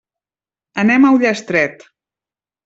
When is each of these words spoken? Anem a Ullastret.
Anem 0.83 1.05
a 1.05 1.11
Ullastret. 1.17 1.85